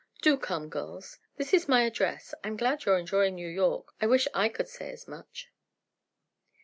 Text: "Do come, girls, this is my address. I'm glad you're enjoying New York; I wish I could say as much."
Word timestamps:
"Do 0.23 0.35
come, 0.35 0.67
girls, 0.67 1.19
this 1.37 1.53
is 1.53 1.67
my 1.67 1.83
address. 1.83 2.33
I'm 2.43 2.57
glad 2.57 2.85
you're 2.85 2.97
enjoying 2.97 3.35
New 3.35 3.47
York; 3.47 3.93
I 4.01 4.07
wish 4.07 4.27
I 4.33 4.49
could 4.49 4.67
say 4.67 4.91
as 4.91 5.07
much." 5.07 5.51